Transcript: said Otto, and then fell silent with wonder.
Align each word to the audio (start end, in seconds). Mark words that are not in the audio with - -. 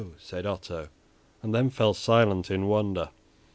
said 0.17 0.47
Otto, 0.47 0.87
and 1.43 1.53
then 1.53 1.69
fell 1.69 1.93
silent 1.93 2.49
with 2.49 2.61
wonder. 2.61 3.09